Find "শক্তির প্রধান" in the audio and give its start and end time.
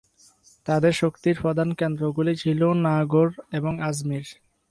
0.93-1.69